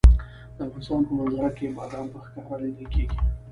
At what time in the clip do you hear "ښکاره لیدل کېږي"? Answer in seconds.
2.25-3.17